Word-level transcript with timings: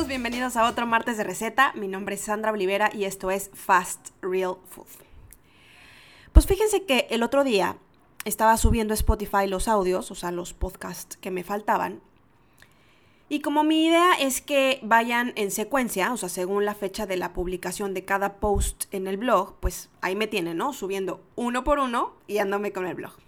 bienvenidos 0.00 0.56
a 0.56 0.68
otro 0.68 0.84
martes 0.86 1.16
de 1.16 1.22
receta. 1.22 1.72
Mi 1.74 1.86
nombre 1.86 2.16
es 2.16 2.22
Sandra 2.22 2.50
Olivera 2.50 2.90
y 2.92 3.04
esto 3.04 3.30
es 3.30 3.50
Fast 3.54 4.08
Real 4.20 4.56
Food. 4.68 4.88
Pues 6.32 6.46
fíjense 6.46 6.84
que 6.84 7.06
el 7.10 7.22
otro 7.22 7.44
día 7.44 7.76
estaba 8.24 8.56
subiendo 8.56 8.94
a 8.94 8.96
Spotify 8.96 9.46
los 9.46 9.68
audios, 9.68 10.10
o 10.10 10.16
sea, 10.16 10.32
los 10.32 10.54
podcasts 10.54 11.16
que 11.18 11.30
me 11.30 11.44
faltaban. 11.44 12.00
Y 13.28 13.40
como 13.40 13.62
mi 13.62 13.86
idea 13.86 14.14
es 14.18 14.40
que 14.40 14.80
vayan 14.82 15.34
en 15.36 15.52
secuencia, 15.52 16.12
o 16.12 16.16
sea, 16.16 16.28
según 16.28 16.64
la 16.64 16.74
fecha 16.74 17.06
de 17.06 17.16
la 17.16 17.32
publicación 17.32 17.94
de 17.94 18.04
cada 18.04 18.40
post 18.40 18.92
en 18.92 19.06
el 19.06 19.18
blog, 19.18 19.54
pues 19.60 19.88
ahí 20.00 20.16
me 20.16 20.26
tienen, 20.26 20.56
¿no? 20.56 20.72
Subiendo 20.72 21.22
uno 21.36 21.62
por 21.62 21.78
uno 21.78 22.14
y 22.26 22.38
andame 22.38 22.72
con 22.72 22.86
el 22.86 22.94
blog. 22.94 23.21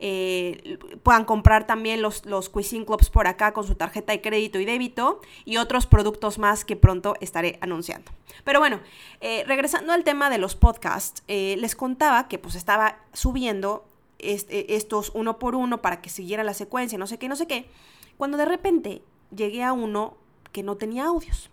eh, 0.00 0.78
puedan 1.02 1.24
comprar 1.24 1.66
también 1.66 2.02
los, 2.02 2.26
los 2.26 2.48
Cuisine 2.48 2.84
Clubs 2.84 3.10
por 3.10 3.26
acá 3.26 3.52
con 3.52 3.66
su 3.66 3.74
tarjeta 3.74 4.12
de 4.12 4.20
crédito 4.20 4.58
y 4.58 4.64
débito 4.64 5.20
y 5.44 5.56
otros 5.58 5.86
productos 5.86 6.38
más 6.38 6.64
que 6.64 6.76
pronto 6.76 7.14
estaré 7.20 7.58
anunciando. 7.60 8.10
Pero 8.44 8.58
bueno, 8.58 8.80
eh, 9.20 9.44
regresando 9.46 9.92
al 9.92 10.04
tema 10.04 10.30
de 10.30 10.38
los 10.38 10.56
podcasts, 10.56 11.22
eh, 11.28 11.56
les 11.58 11.76
contaba 11.76 12.28
que 12.28 12.38
pues 12.38 12.54
estaba 12.54 12.98
subiendo 13.12 13.86
estos 14.18 15.10
uno 15.14 15.38
por 15.38 15.54
uno 15.54 15.82
para 15.82 16.00
que 16.00 16.08
siguiera 16.08 16.44
la 16.44 16.54
secuencia, 16.54 16.96
no 16.96 17.06
sé 17.06 17.18
qué, 17.18 17.28
no 17.28 17.36
sé 17.36 17.46
qué, 17.46 17.68
cuando 18.16 18.38
de 18.38 18.46
repente 18.46 19.02
llegué 19.34 19.62
a 19.62 19.74
uno 19.74 20.16
que 20.50 20.62
no 20.62 20.76
tenía 20.76 21.04
audios. 21.04 21.50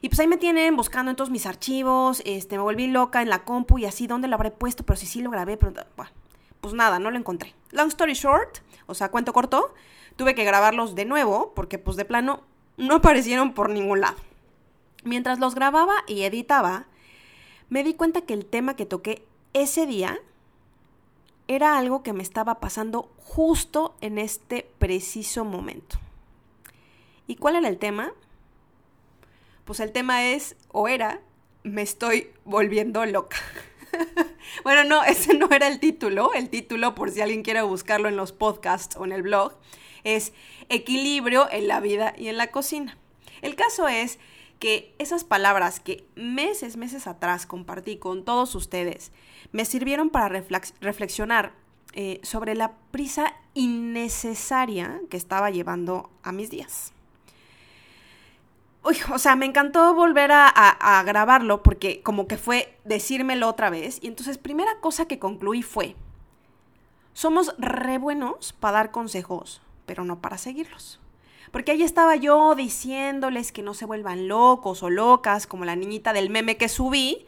Y 0.00 0.08
pues 0.08 0.18
ahí 0.20 0.26
me 0.26 0.36
tienen 0.36 0.76
buscando 0.76 1.10
en 1.10 1.16
todos 1.16 1.30
mis 1.30 1.46
archivos, 1.46 2.20
este, 2.26 2.56
me 2.56 2.62
volví 2.62 2.88
loca 2.88 3.22
en 3.22 3.30
la 3.30 3.44
compu 3.44 3.78
y 3.78 3.86
así, 3.86 4.06
¿dónde 4.06 4.28
lo 4.28 4.34
habré 4.34 4.50
puesto? 4.50 4.84
Pero 4.84 4.96
si 4.96 5.06
sí 5.06 5.22
lo 5.22 5.30
grabé, 5.30 5.56
pero 5.56 5.72
bueno, 5.96 6.10
pues 6.64 6.72
nada, 6.72 6.98
no 6.98 7.10
lo 7.10 7.18
encontré. 7.18 7.54
Long 7.72 7.88
story 7.88 8.14
short, 8.14 8.60
o 8.86 8.94
sea, 8.94 9.10
cuento 9.10 9.34
corto, 9.34 9.74
tuve 10.16 10.34
que 10.34 10.44
grabarlos 10.44 10.94
de 10.94 11.04
nuevo 11.04 11.52
porque 11.54 11.76
pues 11.76 11.98
de 11.98 12.06
plano 12.06 12.42
no 12.78 12.94
aparecieron 12.94 13.52
por 13.52 13.68
ningún 13.68 14.00
lado. 14.00 14.16
Mientras 15.02 15.38
los 15.40 15.54
grababa 15.54 15.92
y 16.06 16.22
editaba, 16.22 16.86
me 17.68 17.84
di 17.84 17.92
cuenta 17.92 18.22
que 18.22 18.32
el 18.32 18.46
tema 18.46 18.76
que 18.76 18.86
toqué 18.86 19.26
ese 19.52 19.84
día 19.84 20.18
era 21.48 21.76
algo 21.76 22.02
que 22.02 22.14
me 22.14 22.22
estaba 22.22 22.60
pasando 22.60 23.12
justo 23.18 23.94
en 24.00 24.16
este 24.16 24.66
preciso 24.78 25.44
momento. 25.44 25.98
¿Y 27.26 27.36
cuál 27.36 27.56
era 27.56 27.68
el 27.68 27.76
tema? 27.76 28.14
Pues 29.66 29.80
el 29.80 29.92
tema 29.92 30.30
es, 30.30 30.56
o 30.72 30.88
era, 30.88 31.20
me 31.62 31.82
estoy 31.82 32.30
volviendo 32.46 33.04
loca. 33.04 33.36
bueno, 34.62 34.84
no, 34.84 35.04
ese 35.04 35.34
no 35.34 35.48
era 35.50 35.68
el 35.68 35.80
título. 35.80 36.32
El 36.34 36.48
título, 36.48 36.94
por 36.94 37.10
si 37.10 37.20
alguien 37.20 37.42
quiere 37.42 37.62
buscarlo 37.62 38.08
en 38.08 38.16
los 38.16 38.32
podcasts 38.32 38.96
o 38.96 39.04
en 39.04 39.12
el 39.12 39.22
blog, 39.22 39.54
es 40.04 40.32
Equilibrio 40.68 41.48
en 41.50 41.68
la 41.68 41.80
vida 41.80 42.14
y 42.16 42.28
en 42.28 42.36
la 42.36 42.50
cocina. 42.50 42.96
El 43.42 43.56
caso 43.56 43.88
es 43.88 44.18
que 44.58 44.94
esas 44.98 45.24
palabras 45.24 45.80
que 45.80 46.06
meses, 46.14 46.76
meses 46.76 47.06
atrás 47.06 47.44
compartí 47.44 47.98
con 47.98 48.24
todos 48.24 48.54
ustedes 48.54 49.12
me 49.52 49.66
sirvieron 49.66 50.08
para 50.08 50.42
reflexionar 50.80 51.52
eh, 51.92 52.20
sobre 52.22 52.54
la 52.54 52.72
prisa 52.90 53.34
innecesaria 53.52 55.02
que 55.10 55.18
estaba 55.18 55.50
llevando 55.50 56.10
a 56.22 56.32
mis 56.32 56.48
días. 56.48 56.93
Uy, 58.86 58.98
o 59.14 59.18
sea, 59.18 59.34
me 59.34 59.46
encantó 59.46 59.94
volver 59.94 60.30
a, 60.30 61.02
grabarlo 61.06 61.62
porque 61.62 62.02
como 62.02 62.28
que 62.28 62.36
fue 62.36 62.76
decírmelo 62.84 63.48
otra 63.48 63.70
vez. 63.70 63.98
Y 64.02 64.08
entonces, 64.08 64.36
primera 64.36 64.78
cosa 64.80 65.06
que 65.06 65.18
concluí 65.18 65.62
fue, 65.62 65.96
somos 67.14 67.54
re 67.56 67.96
buenos 67.96 68.52
para 68.52 68.78
dar 68.78 68.90
consejos, 68.90 69.62
pero 69.86 70.04
no 70.04 70.20
para 70.20 70.36
seguirlos. 70.36 71.00
Porque 71.50 71.72
ahí 71.72 71.82
estaba 71.82 72.16
yo 72.16 72.54
diciéndoles 72.54 73.52
que 73.52 73.62
no 73.62 73.72
se 73.72 73.86
vuelvan 73.86 74.28
locos 74.28 74.82
o 74.82 74.90
locas, 74.90 75.46
como 75.46 75.64
la 75.64 75.76
niñita 75.76 76.12
del 76.12 76.28
meme 76.28 76.58
que 76.58 76.68
subí. 76.68 77.24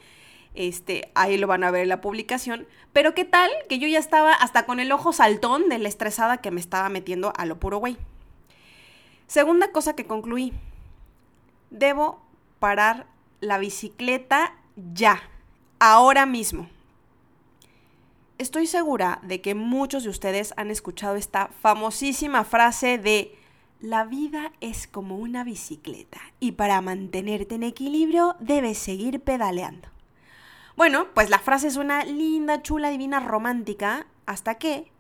Este, 0.54 1.10
ahí 1.14 1.38
lo 1.38 1.46
van 1.46 1.64
a 1.64 1.70
ver 1.70 1.84
en 1.84 1.88
la 1.88 2.02
publicación. 2.02 2.66
Pero 2.92 3.14
qué 3.14 3.24
tal 3.24 3.50
que 3.70 3.78
yo 3.78 3.88
ya 3.88 3.98
estaba 3.98 4.34
hasta 4.34 4.66
con 4.66 4.78
el 4.78 4.92
ojo 4.92 5.14
saltón 5.14 5.70
de 5.70 5.78
la 5.78 5.88
estresada 5.88 6.38
que 6.38 6.50
me 6.50 6.60
estaba 6.60 6.90
metiendo 6.90 7.32
a 7.34 7.46
lo 7.46 7.58
puro 7.58 7.78
güey. 7.78 7.96
Segunda 9.26 9.72
cosa 9.72 9.96
que 9.96 10.06
concluí 10.06 10.52
debo 11.70 12.20
parar 12.58 13.06
la 13.40 13.58
bicicleta 13.58 14.54
ya, 14.76 15.20
ahora 15.78 16.26
mismo. 16.26 16.68
Estoy 18.38 18.66
segura 18.66 19.20
de 19.22 19.40
que 19.40 19.54
muchos 19.54 20.04
de 20.04 20.10
ustedes 20.10 20.52
han 20.56 20.70
escuchado 20.70 21.16
esta 21.16 21.48
famosísima 21.48 22.44
frase 22.44 22.98
de 22.98 23.34
la 23.80 24.04
vida 24.04 24.52
es 24.60 24.86
como 24.86 25.16
una 25.16 25.44
bicicleta 25.44 26.20
y 26.40 26.52
para 26.52 26.80
mantenerte 26.80 27.54
en 27.54 27.62
equilibrio 27.62 28.36
debes 28.40 28.78
seguir 28.78 29.20
pedaleando. 29.20 29.88
Bueno, 30.76 31.06
pues 31.14 31.30
la 31.30 31.38
frase 31.38 31.68
es 31.68 31.76
una 31.76 32.04
linda, 32.04 32.62
chula, 32.62 32.90
divina, 32.90 33.20
romántica 33.20 34.06
hasta 34.26 34.56
que 34.56 34.90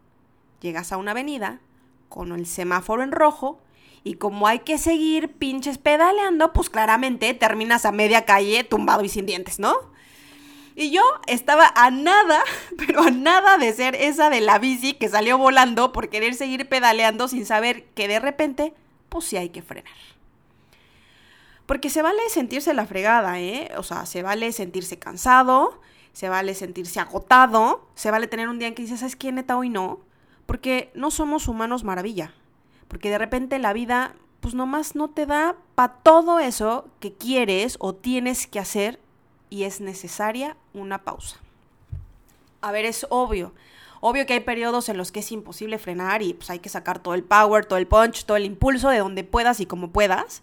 llegas 0.60 0.92
a 0.92 0.96
una 0.96 1.10
avenida 1.10 1.60
con 2.08 2.32
el 2.32 2.46
semáforo 2.46 3.02
en 3.02 3.12
rojo 3.12 3.60
y 4.06 4.14
como 4.14 4.46
hay 4.46 4.60
que 4.60 4.78
seguir 4.78 5.32
pinches 5.32 5.78
pedaleando, 5.78 6.52
pues 6.52 6.70
claramente 6.70 7.34
terminas 7.34 7.84
a 7.84 7.90
media 7.90 8.24
calle 8.24 8.62
tumbado 8.62 9.02
y 9.02 9.08
sin 9.08 9.26
dientes, 9.26 9.58
¿no? 9.58 9.74
Y 10.76 10.92
yo 10.92 11.02
estaba 11.26 11.72
a 11.74 11.90
nada, 11.90 12.40
pero 12.78 13.02
a 13.02 13.10
nada 13.10 13.58
de 13.58 13.72
ser 13.72 13.96
esa 13.96 14.30
de 14.30 14.40
la 14.40 14.60
bici 14.60 14.94
que 14.94 15.08
salió 15.08 15.38
volando 15.38 15.90
por 15.90 16.08
querer 16.08 16.34
seguir 16.34 16.68
pedaleando 16.68 17.26
sin 17.26 17.46
saber 17.46 17.86
que 17.96 18.06
de 18.06 18.20
repente, 18.20 18.74
pues 19.08 19.24
sí 19.24 19.38
hay 19.38 19.48
que 19.48 19.60
frenar. 19.60 19.92
Porque 21.66 21.90
se 21.90 22.00
vale 22.00 22.20
sentirse 22.28 22.74
la 22.74 22.86
fregada, 22.86 23.40
¿eh? 23.40 23.72
O 23.76 23.82
sea, 23.82 24.06
se 24.06 24.22
vale 24.22 24.52
sentirse 24.52 25.00
cansado, 25.00 25.80
se 26.12 26.28
vale 26.28 26.54
sentirse 26.54 27.00
agotado, 27.00 27.88
se 27.96 28.12
vale 28.12 28.28
tener 28.28 28.48
un 28.48 28.60
día 28.60 28.68
en 28.68 28.76
que 28.76 28.82
dices, 28.82 29.00
¿sabes 29.00 29.16
qué, 29.16 29.32
neta, 29.32 29.56
hoy 29.56 29.68
no? 29.68 29.98
Porque 30.46 30.92
no 30.94 31.10
somos 31.10 31.48
humanos 31.48 31.82
maravilla 31.82 32.32
porque 32.88 33.10
de 33.10 33.18
repente 33.18 33.58
la 33.58 33.72
vida 33.72 34.14
pues 34.40 34.54
nomás 34.54 34.94
no 34.94 35.08
te 35.08 35.26
da 35.26 35.56
para 35.74 35.94
todo 35.94 36.38
eso 36.38 36.88
que 37.00 37.12
quieres 37.12 37.76
o 37.80 37.94
tienes 37.94 38.46
que 38.46 38.60
hacer 38.60 39.00
y 39.50 39.64
es 39.64 39.80
necesaria 39.80 40.56
una 40.72 41.02
pausa. 41.02 41.38
A 42.60 42.70
ver, 42.72 42.84
es 42.84 43.06
obvio. 43.10 43.54
Obvio 44.00 44.26
que 44.26 44.34
hay 44.34 44.40
periodos 44.40 44.88
en 44.88 44.96
los 44.98 45.10
que 45.10 45.20
es 45.20 45.32
imposible 45.32 45.78
frenar 45.78 46.22
y 46.22 46.34
pues 46.34 46.50
hay 46.50 46.58
que 46.58 46.68
sacar 46.68 46.98
todo 47.00 47.14
el 47.14 47.24
power, 47.24 47.64
todo 47.64 47.78
el 47.78 47.86
punch, 47.86 48.24
todo 48.24 48.36
el 48.36 48.44
impulso 48.44 48.88
de 48.90 48.98
donde 48.98 49.24
puedas 49.24 49.60
y 49.60 49.66
como 49.66 49.90
puedas. 49.90 50.42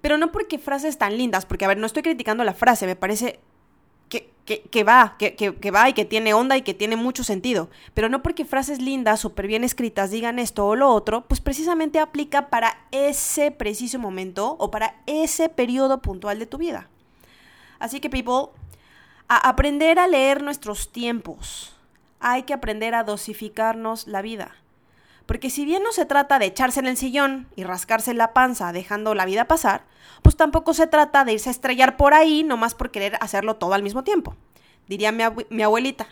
Pero 0.00 0.18
no 0.18 0.32
porque 0.32 0.58
frases 0.58 0.98
tan 0.98 1.16
lindas, 1.16 1.46
porque 1.46 1.64
a 1.64 1.68
ver, 1.68 1.78
no 1.78 1.86
estoy 1.86 2.02
criticando 2.02 2.42
la 2.42 2.54
frase, 2.54 2.86
me 2.86 2.96
parece 2.96 3.40
que, 4.44 4.84
va, 4.84 5.16
que, 5.18 5.70
va 5.70 5.88
y 5.88 5.94
que 5.94 6.04
tiene 6.04 6.34
onda 6.34 6.56
y 6.56 6.62
que 6.62 6.74
tiene 6.74 6.96
mucho 6.96 7.24
sentido. 7.24 7.70
Pero 7.94 8.08
no 8.08 8.22
porque 8.22 8.44
frases 8.44 8.80
lindas, 8.80 9.20
súper 9.20 9.46
bien 9.46 9.64
escritas, 9.64 10.10
digan 10.10 10.38
esto 10.38 10.66
o 10.66 10.76
lo 10.76 10.90
otro, 10.90 11.22
pues 11.26 11.40
precisamente 11.40 11.98
aplica 11.98 12.50
para 12.50 12.78
ese 12.90 13.50
preciso 13.50 13.98
momento 13.98 14.56
o 14.58 14.70
para 14.70 14.96
ese 15.06 15.48
periodo 15.48 16.02
puntual 16.02 16.38
de 16.38 16.46
tu 16.46 16.58
vida. 16.58 16.88
Así 17.78 18.00
que, 18.00 18.10
people, 18.10 18.52
a 19.28 19.48
aprender 19.48 19.98
a 19.98 20.06
leer 20.06 20.42
nuestros 20.42 20.92
tiempos. 20.92 21.74
Hay 22.20 22.42
que 22.42 22.54
aprender 22.54 22.94
a 22.94 23.04
dosificarnos 23.04 24.06
la 24.06 24.22
vida. 24.22 24.54
Porque 25.26 25.48
si 25.48 25.64
bien 25.64 25.82
no 25.82 25.92
se 25.92 26.04
trata 26.04 26.38
de 26.38 26.46
echarse 26.46 26.80
en 26.80 26.86
el 26.86 26.96
sillón 26.96 27.48
y 27.56 27.64
rascarse 27.64 28.12
la 28.12 28.32
panza 28.32 28.72
dejando 28.72 29.14
la 29.14 29.24
vida 29.24 29.46
pasar, 29.46 29.84
pues 30.22 30.36
tampoco 30.36 30.74
se 30.74 30.86
trata 30.86 31.24
de 31.24 31.32
irse 31.32 31.48
a 31.48 31.52
estrellar 31.52 31.96
por 31.96 32.14
ahí 32.14 32.44
nomás 32.44 32.74
por 32.74 32.90
querer 32.90 33.16
hacerlo 33.20 33.56
todo 33.56 33.74
al 33.74 33.82
mismo 33.82 34.04
tiempo. 34.04 34.36
Diría 34.86 35.12
mi, 35.12 35.62
abuelita, 35.62 36.08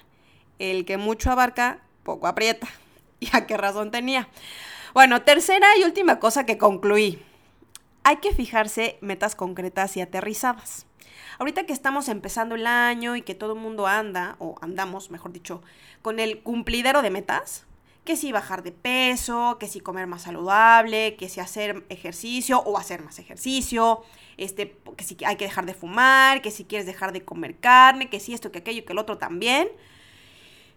el 0.59 0.87
que 0.87 0.97
mucho 0.97 1.31
abarca, 1.31 1.81
poco 2.05 2.27
aprieta. 2.27 2.69
¿Y 3.21 3.29
a 3.37 3.47
qué 3.47 3.57
razón 3.57 3.91
tenía? 3.91 4.29
Bueno, 4.95 5.23
tercera 5.23 5.77
y 5.79 5.85
última 5.85 6.19
cosa 6.19 6.47
que 6.47 6.59
concluí. 6.59 7.23
Hay 8.05 8.17
que 8.17 8.33
fijarse 8.33 8.99
metas 9.01 9.37
concretas 9.37 9.97
y 9.97 10.01
aterrizadas. 10.01 10.87
ahorita 11.39 11.65
que 11.65 11.73
estamos 11.73 12.09
empezando 12.09 12.55
el 12.55 12.67
año 12.67 13.15
y 13.15 13.23
que 13.23 13.35
todo 13.35 13.53
el 13.53 13.61
mundo 13.61 13.87
anda, 13.87 14.37
o 14.39 14.57
andamos, 14.61 15.11
mejor 15.11 15.33
dicho, 15.33 15.63
con 16.01 16.19
el 16.19 16.43
cumplidero 16.43 17.03
de 17.03 17.11
metas, 17.11 17.67
que 18.05 18.17
si 18.17 18.33
bajar 18.33 18.63
de 18.63 18.73
peso, 18.73 19.57
que 19.61 19.69
si 19.69 19.81
comer 19.81 20.07
más 20.07 20.23
saludable, 20.23 21.17
que 21.17 21.29
si 21.29 21.41
hacer 21.41 21.85
ejercicio 21.89 22.61
o 22.61 22.77
hacer 22.77 23.03
más 23.03 23.19
ejercicio, 23.19 24.03
este, 24.37 24.77
que 24.97 25.05
si 25.05 25.17
hay 25.25 25.37
que 25.37 25.45
dejar 25.45 25.67
de 25.67 25.75
fumar, 25.75 26.43
que 26.43 26.51
si 26.51 26.65
quieres 26.65 26.87
dejar 26.87 27.13
de 27.13 27.25
comer 27.25 27.57
carne, 27.59 28.11
que 28.11 28.19
si 28.19 28.35
esto, 28.35 28.51
que 28.51 28.59
aquello, 28.59 28.85
que 28.85 28.93
el 28.93 28.99
otro 28.99 29.19
también. 29.19 29.69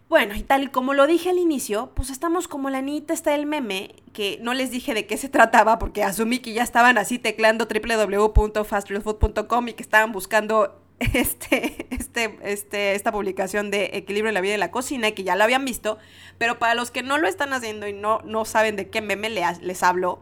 Bueno, 0.08 0.36
y 0.36 0.44
tal 0.44 0.62
y 0.62 0.68
como 0.68 0.94
lo 0.94 1.08
dije 1.08 1.30
al 1.30 1.38
inicio, 1.38 1.90
pues 1.96 2.10
estamos 2.10 2.46
como 2.46 2.70
la 2.70 2.80
niñita 2.80 3.12
está 3.12 3.34
el 3.34 3.44
meme, 3.44 3.96
que 4.12 4.38
no 4.40 4.54
les 4.54 4.70
dije 4.70 4.94
de 4.94 5.08
qué 5.08 5.16
se 5.16 5.28
trataba 5.28 5.80
porque 5.80 6.04
asumí 6.04 6.38
que 6.38 6.52
ya 6.52 6.62
estaban 6.62 6.96
así 6.96 7.18
teclando 7.18 7.66
www.fastrealfood.com 7.66 9.68
y 9.68 9.72
que 9.72 9.82
estaban 9.82 10.12
buscando 10.12 10.80
este, 11.00 11.86
este, 11.90 12.38
este, 12.42 12.94
esta 12.94 13.12
publicación 13.12 13.70
de 13.70 13.90
Equilibrio 13.94 14.28
en 14.28 14.34
la 14.34 14.40
vida 14.40 14.54
y 14.54 14.58
la 14.58 14.70
cocina 14.70 15.10
que 15.12 15.24
ya 15.24 15.36
la 15.36 15.44
habían 15.44 15.64
visto, 15.64 15.98
pero 16.38 16.58
para 16.58 16.74
los 16.74 16.90
que 16.90 17.02
no 17.02 17.18
lo 17.18 17.28
están 17.28 17.52
haciendo 17.52 17.86
y 17.86 17.92
no, 17.92 18.20
no 18.24 18.44
saben 18.44 18.76
de 18.76 18.88
qué 18.88 19.00
meme 19.00 19.28
les, 19.30 19.82
hablo, 19.82 20.20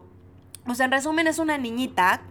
pues 0.65 0.79
en 0.79 0.91
resumen 0.91 1.27
es 1.27 1.39
una 1.39 1.57
niñita 1.57 2.21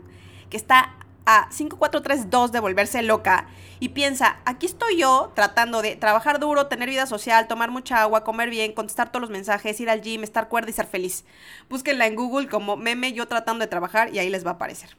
que 0.50 0.56
está 0.56 0.94
a 1.26 1.48
5432 1.50 2.52
de 2.52 2.60
volverse 2.60 3.02
loca 3.02 3.46
y 3.80 3.90
piensa, 3.90 4.40
aquí 4.44 4.66
estoy 4.66 4.98
yo 4.98 5.32
tratando 5.34 5.80
de 5.80 5.96
trabajar 5.96 6.38
duro, 6.38 6.66
tener 6.66 6.90
vida 6.90 7.06
social, 7.06 7.48
tomar 7.48 7.70
mucha 7.70 8.02
agua, 8.02 8.24
comer 8.24 8.50
bien, 8.50 8.72
contestar 8.72 9.10
todos 9.10 9.22
los 9.22 9.30
mensajes, 9.30 9.80
ir 9.80 9.88
al 9.88 10.02
gym, 10.02 10.22
estar 10.22 10.50
cuerda 10.50 10.68
y 10.68 10.74
ser 10.74 10.86
feliz. 10.86 11.24
Búsquenla 11.70 12.06
en 12.06 12.14
Google 12.14 12.48
como 12.48 12.76
meme 12.76 13.14
yo 13.14 13.26
tratando 13.26 13.64
de 13.64 13.68
trabajar 13.68 14.12
y 14.12 14.18
ahí 14.18 14.28
les 14.28 14.44
va 14.44 14.50
a 14.50 14.54
aparecer. 14.54 14.98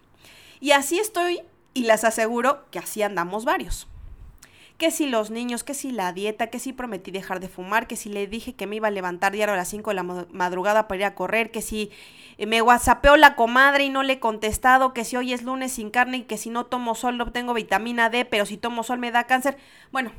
Y 0.59 0.71
así 0.71 0.97
estoy 0.97 1.41
y 1.75 1.83
les 1.83 2.03
aseguro 2.03 2.65
que 2.71 2.79
así 2.79 3.03
andamos 3.03 3.45
varios 3.45 3.87
que 4.77 4.91
si 4.91 5.07
los 5.07 5.31
niños, 5.31 5.63
que 5.63 5.73
si 5.73 5.91
la 5.91 6.11
dieta, 6.11 6.47
que 6.47 6.59
si 6.59 6.73
prometí 6.73 7.11
dejar 7.11 7.39
de 7.39 7.47
fumar, 7.47 7.87
que 7.87 7.95
si 7.95 8.09
le 8.09 8.27
dije 8.27 8.55
que 8.55 8.67
me 8.67 8.75
iba 8.75 8.89
a 8.89 8.91
levantar 8.91 9.31
diario 9.31 9.53
a 9.53 9.57
las 9.57 9.69
5 9.69 9.91
de 9.91 9.95
la 9.95 10.03
madrugada 10.03 10.87
para 10.87 10.97
ir 10.97 11.05
a 11.05 11.15
correr, 11.15 11.49
que 11.49 11.61
si 11.61 11.91
eh, 12.37 12.45
me 12.45 12.61
whatsappeó 12.61 13.15
la 13.15 13.35
comadre 13.35 13.85
y 13.85 13.89
no 13.89 14.03
le 14.03 14.13
he 14.13 14.19
contestado, 14.19 14.93
que 14.93 15.05
si 15.05 15.15
hoy 15.15 15.31
es 15.31 15.43
lunes 15.43 15.71
sin 15.73 15.91
carne 15.91 16.17
y 16.17 16.23
que 16.23 16.37
si 16.37 16.49
no 16.49 16.65
tomo 16.65 16.95
sol 16.95 17.17
no 17.17 17.23
obtengo 17.23 17.53
vitamina 17.53 18.09
D, 18.09 18.25
pero 18.25 18.45
si 18.45 18.57
tomo 18.57 18.83
sol 18.83 18.99
me 18.99 19.11
da 19.11 19.25
cáncer. 19.25 19.57
Bueno, 19.91 20.11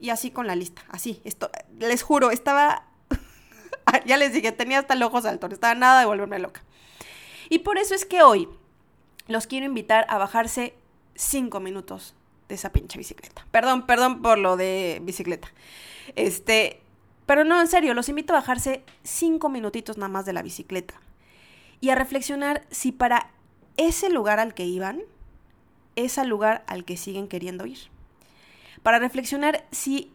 y 0.00 0.10
así 0.10 0.30
con 0.30 0.46
la 0.46 0.54
lista, 0.54 0.82
así, 0.90 1.22
esto, 1.24 1.50
les 1.78 2.02
juro, 2.02 2.30
estaba, 2.30 2.84
ya 4.04 4.18
les 4.18 4.34
dije, 4.34 4.52
tenía 4.52 4.80
hasta 4.80 4.94
el 4.94 5.02
ojo 5.02 5.22
saltón, 5.22 5.52
estaba 5.52 5.74
nada 5.74 6.00
de 6.00 6.06
volverme 6.06 6.38
loca. 6.38 6.62
Y 7.48 7.60
por 7.60 7.78
eso 7.78 7.94
es 7.94 8.04
que 8.04 8.22
hoy 8.22 8.50
los 9.28 9.46
quiero 9.46 9.64
invitar 9.64 10.04
a 10.10 10.18
bajarse 10.18 10.74
5 11.14 11.60
minutos 11.60 12.14
de 12.48 12.54
esa 12.54 12.72
pinche 12.72 12.98
bicicleta. 12.98 13.46
Perdón, 13.50 13.86
perdón 13.86 14.22
por 14.22 14.38
lo 14.38 14.56
de 14.56 15.00
bicicleta. 15.02 15.48
Este, 16.16 16.80
pero 17.26 17.44
no, 17.44 17.60
en 17.60 17.68
serio, 17.68 17.94
los 17.94 18.08
invito 18.08 18.32
a 18.32 18.36
bajarse 18.36 18.84
cinco 19.02 19.48
minutitos 19.48 19.96
nada 19.96 20.08
más 20.08 20.26
de 20.26 20.32
la 20.32 20.42
bicicleta 20.42 20.94
y 21.80 21.90
a 21.90 21.94
reflexionar 21.94 22.66
si 22.70 22.92
para 22.92 23.30
ese 23.76 24.10
lugar 24.10 24.40
al 24.40 24.54
que 24.54 24.64
iban 24.64 25.02
es 25.96 26.18
el 26.18 26.28
lugar 26.28 26.64
al 26.66 26.84
que 26.84 26.96
siguen 26.96 27.28
queriendo 27.28 27.66
ir. 27.66 27.78
Para 28.82 28.98
reflexionar 28.98 29.64
si 29.70 30.12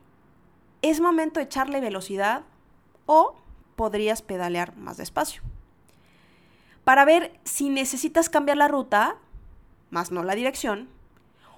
es 0.81 0.99
momento 0.99 1.39
de 1.39 1.45
echarle 1.45 1.81
velocidad 1.81 2.43
o 3.05 3.35
podrías 3.75 4.21
pedalear 4.21 4.75
más 4.77 4.97
despacio. 4.97 5.41
Para 6.83 7.05
ver 7.05 7.39
si 7.43 7.69
necesitas 7.69 8.29
cambiar 8.29 8.57
la 8.57 8.67
ruta, 8.67 9.17
más 9.89 10.11
no 10.11 10.23
la 10.23 10.35
dirección, 10.35 10.89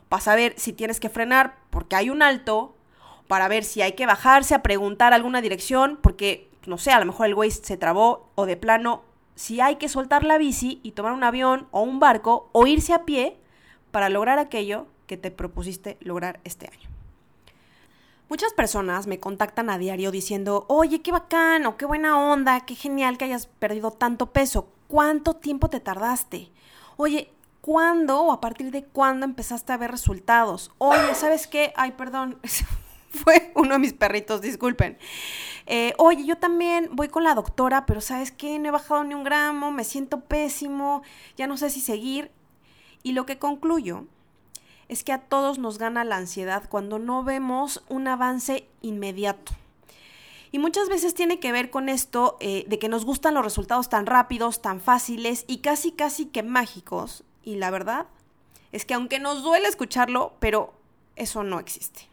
para 0.09 0.21
saber 0.21 0.53
si 0.57 0.73
tienes 0.73 0.99
que 0.99 1.09
frenar 1.09 1.57
porque 1.69 1.95
hay 1.95 2.09
un 2.09 2.21
alto, 2.21 2.75
para 3.27 3.47
ver 3.47 3.63
si 3.63 3.81
hay 3.81 3.93
que 3.93 4.05
bajarse 4.05 4.53
a 4.55 4.61
preguntar 4.61 5.13
alguna 5.13 5.41
dirección, 5.41 5.97
porque, 6.01 6.49
no 6.65 6.77
sé, 6.77 6.91
a 6.91 6.99
lo 6.99 7.05
mejor 7.05 7.27
el 7.27 7.35
güey 7.35 7.51
se 7.51 7.77
trabó 7.77 8.29
o 8.35 8.45
de 8.45 8.57
plano, 8.57 9.03
si 9.35 9.61
hay 9.61 9.77
que 9.77 9.89
soltar 9.89 10.23
la 10.23 10.37
bici 10.37 10.81
y 10.83 10.91
tomar 10.91 11.13
un 11.13 11.23
avión 11.23 11.67
o 11.71 11.81
un 11.81 11.99
barco 11.99 12.49
o 12.51 12.67
irse 12.67 12.93
a 12.93 13.05
pie 13.05 13.37
para 13.91 14.09
lograr 14.09 14.37
aquello 14.37 14.87
que 15.07 15.17
te 15.17 15.31
propusiste 15.31 15.97
lograr 16.01 16.39
este 16.43 16.67
año. 16.67 16.89
Muchas 18.29 18.53
personas 18.53 19.07
me 19.07 19.19
contactan 19.19 19.69
a 19.69 19.77
diario 19.77 20.09
diciendo, 20.09 20.65
oye, 20.69 21.01
qué 21.01 21.11
bacán 21.11 21.65
qué 21.77 21.85
buena 21.85 22.17
onda, 22.17 22.61
qué 22.65 22.75
genial 22.75 23.17
que 23.17 23.25
hayas 23.25 23.47
perdido 23.47 23.91
tanto 23.91 24.27
peso, 24.27 24.69
¿cuánto 24.87 25.35
tiempo 25.35 25.69
te 25.69 25.81
tardaste? 25.81 26.49
Oye, 26.95 27.29
¿Cuándo 27.61 28.21
o 28.21 28.31
a 28.31 28.41
partir 28.41 28.71
de 28.71 28.83
cuándo 28.83 29.25
empezaste 29.25 29.71
a 29.71 29.77
ver 29.77 29.91
resultados? 29.91 30.71
Oye, 30.79 31.13
¿sabes 31.13 31.45
qué? 31.45 31.73
Ay, 31.75 31.91
perdón, 31.91 32.39
fue 33.11 33.51
uno 33.55 33.73
de 33.73 33.79
mis 33.79 33.93
perritos, 33.93 34.41
disculpen. 34.41 34.97
Eh, 35.67 35.93
oye, 35.99 36.25
yo 36.25 36.37
también 36.37 36.89
voy 36.93 37.09
con 37.09 37.23
la 37.23 37.35
doctora, 37.35 37.85
pero 37.85 38.01
¿sabes 38.01 38.31
qué? 38.31 38.57
No 38.57 38.69
he 38.69 38.71
bajado 38.71 39.03
ni 39.03 39.13
un 39.13 39.23
gramo, 39.23 39.71
me 39.71 39.83
siento 39.83 40.21
pésimo, 40.21 41.03
ya 41.37 41.45
no 41.45 41.55
sé 41.55 41.69
si 41.69 41.81
seguir. 41.81 42.31
Y 43.03 43.13
lo 43.13 43.27
que 43.27 43.37
concluyo 43.37 44.05
es 44.87 45.03
que 45.03 45.13
a 45.13 45.19
todos 45.19 45.59
nos 45.59 45.77
gana 45.77 46.03
la 46.03 46.17
ansiedad 46.17 46.63
cuando 46.67 46.97
no 46.97 47.23
vemos 47.23 47.83
un 47.89 48.07
avance 48.07 48.67
inmediato. 48.81 49.51
Y 50.51 50.59
muchas 50.59 50.89
veces 50.89 51.13
tiene 51.13 51.39
que 51.39 51.51
ver 51.51 51.69
con 51.69 51.89
esto 51.89 52.37
eh, 52.41 52.65
de 52.67 52.79
que 52.79 52.89
nos 52.89 53.05
gustan 53.05 53.35
los 53.35 53.43
resultados 53.43 53.87
tan 53.87 54.05
rápidos, 54.05 54.61
tan 54.61 54.81
fáciles 54.81 55.45
y 55.47 55.59
casi 55.59 55.91
casi 55.93 56.25
que 56.25 56.43
mágicos, 56.43 57.23
y 57.43 57.55
la 57.55 57.71
verdad 57.71 58.07
es 58.71 58.85
que 58.85 58.93
aunque 58.93 59.19
nos 59.19 59.43
duele 59.43 59.67
escucharlo, 59.67 60.33
pero 60.39 60.73
eso 61.15 61.43
no 61.43 61.59
existe. 61.59 62.09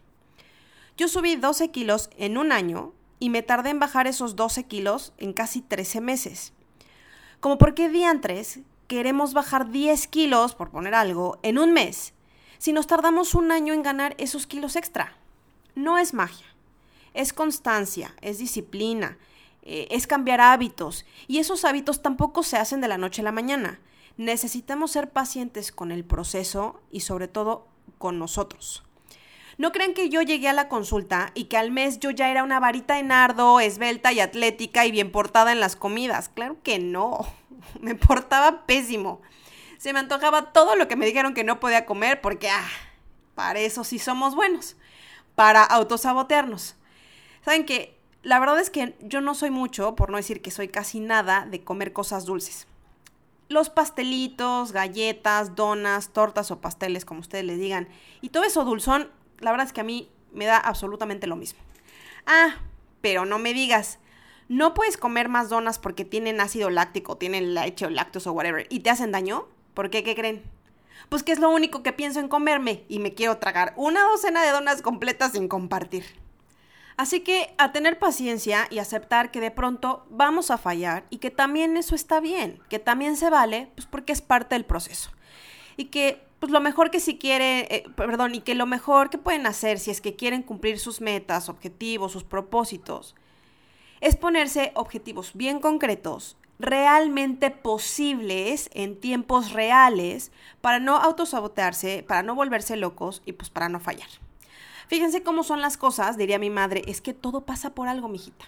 Yo 0.97 1.07
subí 1.07 1.35
12 1.35 1.71
kilos 1.71 2.09
en 2.17 2.37
un 2.37 2.51
año 2.51 2.93
y 3.19 3.29
me 3.29 3.41
tardé 3.41 3.69
en 3.69 3.79
bajar 3.79 4.07
esos 4.07 4.35
12 4.35 4.65
kilos 4.65 5.13
en 5.17 5.33
casi 5.33 5.61
13 5.61 6.01
meses. 6.01 6.53
Como 7.39 7.57
por 7.57 7.73
qué 7.73 7.89
diantres 7.89 8.59
queremos 8.87 9.33
bajar 9.33 9.69
10 9.69 10.07
kilos, 10.07 10.55
por 10.55 10.71
poner 10.71 10.95
algo, 10.95 11.39
en 11.43 11.57
un 11.57 11.71
mes, 11.71 12.13
si 12.57 12.73
nos 12.73 12.87
tardamos 12.87 13.35
un 13.35 13.51
año 13.51 13.73
en 13.73 13.83
ganar 13.83 14.15
esos 14.17 14.47
kilos 14.47 14.75
extra. 14.75 15.15
No 15.75 15.97
es 15.97 16.13
magia, 16.13 16.47
es 17.13 17.31
constancia, 17.31 18.13
es 18.21 18.39
disciplina, 18.39 19.17
eh, 19.61 19.87
es 19.91 20.07
cambiar 20.07 20.41
hábitos, 20.41 21.05
y 21.27 21.37
esos 21.37 21.63
hábitos 21.63 22.01
tampoco 22.01 22.43
se 22.43 22.57
hacen 22.57 22.81
de 22.81 22.89
la 22.89 22.97
noche 22.97 23.21
a 23.21 23.25
la 23.25 23.31
mañana 23.31 23.79
necesitamos 24.19 24.91
ser 24.91 25.11
pacientes 25.11 25.71
con 25.71 25.93
el 25.93 26.03
proceso 26.03 26.81
y 26.91 26.99
sobre 26.99 27.29
todo 27.29 27.69
con 27.97 28.19
nosotros. 28.19 28.83
No 29.57 29.71
crean 29.71 29.93
que 29.93 30.09
yo 30.09 30.21
llegué 30.21 30.49
a 30.49 30.53
la 30.53 30.67
consulta 30.67 31.31
y 31.35 31.45
que 31.45 31.55
al 31.55 31.71
mes 31.71 31.99
yo 31.99 32.11
ya 32.11 32.29
era 32.29 32.43
una 32.43 32.59
varita 32.59 32.95
de 32.95 33.03
nardo, 33.03 33.61
esbelta 33.61 34.11
y 34.11 34.19
atlética 34.19 34.85
y 34.85 34.91
bien 34.91 35.13
portada 35.13 35.53
en 35.53 35.61
las 35.61 35.77
comidas. 35.77 36.27
Claro 36.27 36.57
que 36.63 36.79
no, 36.79 37.25
me 37.79 37.95
portaba 37.95 38.65
pésimo. 38.65 39.21
Se 39.77 39.93
me 39.93 39.99
antojaba 39.99 40.51
todo 40.51 40.75
lo 40.75 40.89
que 40.89 40.97
me 40.97 41.05
dijeron 41.05 41.33
que 41.33 41.45
no 41.45 41.61
podía 41.61 41.85
comer 41.85 42.19
porque, 42.19 42.49
ah, 42.49 42.67
para 43.35 43.59
eso 43.59 43.85
sí 43.85 43.99
somos 43.99 44.35
buenos, 44.35 44.75
para 45.35 45.63
autosabotearnos. 45.63 46.75
Saben 47.45 47.65
que 47.65 47.97
la 48.21 48.37
verdad 48.41 48.59
es 48.59 48.69
que 48.69 48.97
yo 48.99 49.21
no 49.21 49.33
soy 49.33 49.49
mucho, 49.49 49.95
por 49.95 50.09
no 50.09 50.17
decir 50.17 50.41
que 50.41 50.51
soy 50.51 50.67
casi 50.67 50.99
nada, 50.99 51.45
de 51.45 51.63
comer 51.63 51.93
cosas 51.93 52.25
dulces 52.25 52.67
los 53.49 53.69
pastelitos, 53.69 54.71
galletas, 54.71 55.55
donas, 55.55 56.13
tortas 56.13 56.51
o 56.51 56.61
pasteles, 56.61 57.03
como 57.03 57.19
ustedes 57.19 57.43
le 57.43 57.57
digan. 57.57 57.89
Y 58.21 58.29
todo 58.29 58.43
eso 58.43 58.63
dulzón, 58.63 59.09
la 59.39 59.51
verdad 59.51 59.67
es 59.67 59.73
que 59.73 59.81
a 59.81 59.83
mí 59.83 60.09
me 60.31 60.45
da 60.45 60.57
absolutamente 60.57 61.27
lo 61.27 61.35
mismo. 61.35 61.59
Ah, 62.25 62.57
pero 63.01 63.25
no 63.25 63.39
me 63.39 63.53
digas, 63.53 63.99
no 64.47 64.73
puedes 64.73 64.97
comer 64.97 65.29
más 65.29 65.49
donas 65.49 65.79
porque 65.79 66.05
tienen 66.05 66.39
ácido 66.41 66.69
láctico, 66.69 67.17
tienen 67.17 67.55
leche 67.55 67.87
o 67.87 67.89
lácteos 67.89 68.27
o 68.27 68.33
whatever, 68.33 68.67
y 68.69 68.81
te 68.81 68.91
hacen 68.91 69.11
daño. 69.11 69.47
¿Por 69.73 69.89
qué? 69.89 70.03
¿Qué 70.03 70.15
creen? 70.15 70.43
Pues 71.09 71.23
que 71.23 71.31
es 71.31 71.39
lo 71.39 71.49
único 71.49 71.81
que 71.81 71.93
pienso 71.93 72.19
en 72.19 72.27
comerme 72.27 72.83
y 72.87 72.99
me 72.99 73.15
quiero 73.15 73.37
tragar 73.37 73.73
una 73.77 74.03
docena 74.03 74.43
de 74.43 74.51
donas 74.51 74.83
completas 74.83 75.31
sin 75.31 75.47
compartir. 75.47 76.18
Así 76.99 77.21
que 77.21 77.53
a 77.57 77.71
tener 77.71 77.97
paciencia 77.97 78.67
y 78.69 78.79
aceptar 78.79 79.31
que 79.31 79.39
de 79.39 79.51
pronto 79.51 80.05
vamos 80.09 80.51
a 80.51 80.57
fallar 80.57 81.05
y 81.09 81.19
que 81.19 81.31
también 81.31 81.77
eso 81.77 81.95
está 81.95 82.19
bien, 82.19 82.59
que 82.67 82.77
también 82.77 83.15
se 83.15 83.29
vale, 83.29 83.71
pues 83.73 83.87
porque 83.87 84.11
es 84.11 84.21
parte 84.21 84.55
del 84.55 84.65
proceso. 84.65 85.09
Y 85.77 85.85
que 85.85 86.21
pues 86.41 86.51
lo 86.51 86.59
mejor 86.59 86.91
que 86.91 86.99
si 86.99 87.17
quieren, 87.17 87.67
eh, 87.69 87.85
perdón, 87.95 88.35
y 88.35 88.41
que 88.41 88.53
lo 88.53 88.65
mejor 88.65 89.09
que 89.09 89.17
pueden 89.17 89.47
hacer 89.47 89.79
si 89.79 89.91
es 89.91 90.01
que 90.01 90.17
quieren 90.17 90.43
cumplir 90.43 90.77
sus 90.77 90.99
metas, 90.99 91.47
objetivos, 91.47 92.11
sus 92.11 92.25
propósitos, 92.25 93.15
es 94.01 94.17
ponerse 94.17 94.73
objetivos 94.75 95.31
bien 95.35 95.61
concretos, 95.61 96.35
realmente 96.59 97.49
posibles 97.49 98.69
en 98.73 98.99
tiempos 98.99 99.53
reales, 99.53 100.33
para 100.59 100.79
no 100.79 100.97
autosabotearse, 100.97 102.03
para 102.05 102.23
no 102.23 102.35
volverse 102.35 102.75
locos 102.75 103.21
y 103.25 103.31
pues 103.31 103.49
para 103.49 103.69
no 103.69 103.79
fallar. 103.79 104.09
Fíjense 104.89 105.21
cómo 105.21 105.43
son 105.43 105.61
las 105.61 105.77
cosas, 105.77 106.17
diría 106.17 106.39
mi 106.39 106.49
madre, 106.49 106.81
es 106.87 106.99
que 106.99 107.13
todo 107.13 107.45
pasa 107.45 107.75
por 107.75 107.87
algo, 107.87 108.09
mijita. 108.09 108.45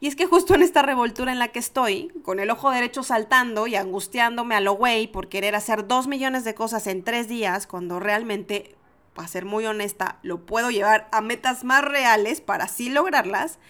Y 0.00 0.08
es 0.08 0.16
que 0.16 0.26
justo 0.26 0.56
en 0.56 0.62
esta 0.62 0.82
revoltura 0.82 1.30
en 1.30 1.38
la 1.38 1.48
que 1.48 1.60
estoy, 1.60 2.08
con 2.24 2.40
el 2.40 2.50
ojo 2.50 2.70
derecho 2.72 3.04
saltando 3.04 3.68
y 3.68 3.76
angustiándome 3.76 4.56
a 4.56 4.60
lo 4.60 4.72
güey 4.72 5.06
por 5.06 5.28
querer 5.28 5.54
hacer 5.54 5.86
dos 5.86 6.08
millones 6.08 6.42
de 6.42 6.56
cosas 6.56 6.88
en 6.88 7.04
tres 7.04 7.28
días, 7.28 7.68
cuando 7.68 8.00
realmente 8.00 8.74
para 9.14 9.28
ser 9.28 9.44
muy 9.44 9.66
honesta, 9.66 10.18
lo 10.22 10.46
puedo 10.46 10.70
llevar 10.72 11.08
a 11.12 11.20
metas 11.20 11.62
más 11.62 11.84
reales 11.84 12.40
para 12.40 12.64
así 12.64 12.88
lograrlas, 12.88 13.60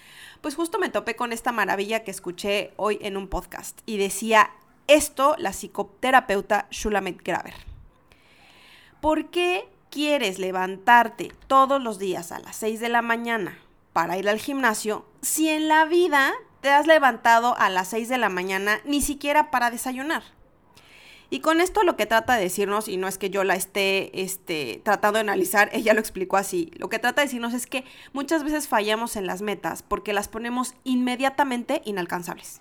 pues 0.40 0.54
justo 0.54 0.78
me 0.78 0.88
topé 0.88 1.14
con 1.14 1.30
esta 1.30 1.52
maravilla 1.52 2.04
que 2.04 2.10
escuché 2.10 2.72
hoy 2.76 2.98
en 3.02 3.18
un 3.18 3.28
podcast 3.28 3.80
y 3.84 3.98
decía 3.98 4.50
esto 4.86 5.36
la 5.36 5.52
psicoterapeuta 5.52 6.68
Shulamet 6.70 7.22
Graver. 7.22 7.54
¿Por 9.02 9.30
qué 9.30 9.68
quieres 9.90 10.38
levantarte 10.38 11.32
todos 11.46 11.82
los 11.82 11.98
días 11.98 12.32
a 12.32 12.38
las 12.38 12.56
6 12.56 12.80
de 12.80 12.88
la 12.88 13.02
mañana 13.02 13.58
para 13.92 14.18
ir 14.18 14.28
al 14.28 14.38
gimnasio 14.38 15.06
si 15.22 15.48
en 15.48 15.68
la 15.68 15.84
vida 15.84 16.32
te 16.60 16.70
has 16.70 16.86
levantado 16.86 17.56
a 17.58 17.70
las 17.70 17.88
6 17.88 18.08
de 18.08 18.18
la 18.18 18.28
mañana 18.28 18.80
ni 18.84 19.00
siquiera 19.02 19.50
para 19.50 19.70
desayunar? 19.70 20.22
Y 21.30 21.40
con 21.40 21.60
esto 21.60 21.82
lo 21.82 21.96
que 21.96 22.06
trata 22.06 22.36
de 22.36 22.42
decirnos, 22.42 22.88
y 22.88 22.96
no 22.96 23.06
es 23.06 23.18
que 23.18 23.28
yo 23.28 23.44
la 23.44 23.54
esté 23.54 24.22
este, 24.22 24.80
tratando 24.82 25.18
de 25.18 25.22
analizar, 25.22 25.68
ella 25.72 25.92
lo 25.92 26.00
explicó 26.00 26.36
así, 26.36 26.70
lo 26.76 26.88
que 26.88 26.98
trata 26.98 27.20
de 27.20 27.26
decirnos 27.26 27.54
es 27.54 27.66
que 27.66 27.84
muchas 28.12 28.44
veces 28.44 28.66
fallamos 28.66 29.16
en 29.16 29.26
las 29.26 29.42
metas 29.42 29.82
porque 29.82 30.12
las 30.12 30.28
ponemos 30.28 30.74
inmediatamente 30.84 31.82
inalcanzables. 31.84 32.60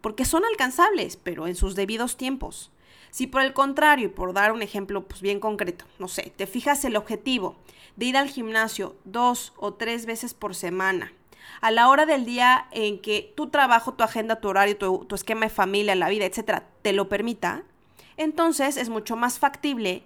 Porque 0.00 0.24
son 0.24 0.44
alcanzables, 0.44 1.16
pero 1.16 1.48
en 1.48 1.56
sus 1.56 1.74
debidos 1.74 2.16
tiempos. 2.16 2.70
Si 3.10 3.26
por 3.26 3.42
el 3.42 3.52
contrario, 3.52 4.06
y 4.06 4.10
por 4.10 4.32
dar 4.32 4.52
un 4.52 4.62
ejemplo 4.62 5.06
pues 5.06 5.20
bien 5.20 5.40
concreto, 5.40 5.84
no 5.98 6.08
sé, 6.08 6.32
te 6.36 6.46
fijas 6.46 6.84
el 6.84 6.96
objetivo 6.96 7.56
de 7.96 8.06
ir 8.06 8.16
al 8.16 8.28
gimnasio 8.28 8.96
dos 9.04 9.52
o 9.56 9.74
tres 9.74 10.06
veces 10.06 10.34
por 10.34 10.54
semana, 10.54 11.12
a 11.60 11.70
la 11.70 11.88
hora 11.88 12.06
del 12.06 12.24
día 12.24 12.66
en 12.72 13.00
que 13.00 13.32
tu 13.36 13.48
trabajo, 13.48 13.94
tu 13.94 14.04
agenda, 14.04 14.40
tu 14.40 14.48
horario, 14.48 14.76
tu, 14.76 15.14
esquema 15.14 15.42
de 15.42 15.50
familia, 15.50 15.94
la 15.94 16.08
vida, 16.08 16.26
etcétera, 16.26 16.64
te 16.82 16.92
lo 16.92 17.08
permita, 17.08 17.62
entonces 18.16 18.76
es 18.76 18.88
mucho 18.88 19.16
más 19.16 19.38
factible 19.38 20.02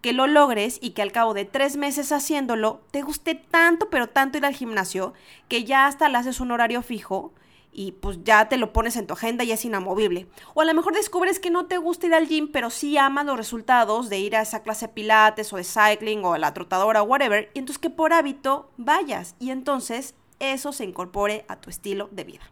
que 0.00 0.12
lo 0.12 0.26
logres 0.26 0.78
y 0.80 0.90
que 0.90 1.02
al 1.02 1.12
cabo 1.12 1.34
de 1.34 1.44
tres 1.44 1.76
meses 1.76 2.12
haciéndolo 2.12 2.80
te 2.90 3.02
guste 3.02 3.34
tanto, 3.34 3.90
pero 3.90 4.08
tanto 4.08 4.38
ir 4.38 4.46
al 4.46 4.54
gimnasio, 4.54 5.12
que 5.48 5.64
ya 5.64 5.86
hasta 5.86 6.08
le 6.08 6.18
haces 6.18 6.40
un 6.40 6.52
horario 6.52 6.82
fijo 6.82 7.32
y 7.72 7.92
pues 7.92 8.18
ya 8.24 8.48
te 8.48 8.56
lo 8.56 8.72
pones 8.72 8.96
en 8.96 9.06
tu 9.06 9.14
agenda 9.14 9.44
y 9.44 9.52
es 9.52 9.64
inamovible. 9.64 10.26
O 10.54 10.60
a 10.60 10.64
lo 10.64 10.74
mejor 10.74 10.94
descubres 10.94 11.38
que 11.38 11.50
no 11.50 11.66
te 11.66 11.78
gusta 11.78 12.06
ir 12.06 12.14
al 12.14 12.26
gym, 12.26 12.50
pero 12.50 12.70
sí 12.70 12.98
amas 12.98 13.26
los 13.26 13.36
resultados 13.36 14.08
de 14.08 14.18
ir 14.18 14.36
a 14.36 14.42
esa 14.42 14.62
clase 14.62 14.86
de 14.86 14.92
pilates 14.94 15.52
o 15.52 15.56
de 15.56 15.64
cycling 15.64 16.24
o 16.24 16.34
a 16.34 16.38
la 16.38 16.54
trotadora 16.54 17.02
o 17.02 17.04
whatever, 17.04 17.50
y 17.54 17.58
entonces 17.60 17.78
que 17.78 17.90
por 17.90 18.12
hábito 18.12 18.70
vayas 18.76 19.34
y 19.38 19.50
entonces 19.50 20.14
eso 20.40 20.72
se 20.72 20.84
incorpore 20.84 21.44
a 21.48 21.56
tu 21.56 21.70
estilo 21.70 22.08
de 22.12 22.24
vida. 22.24 22.50